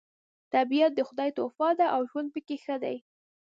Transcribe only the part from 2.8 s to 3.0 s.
دی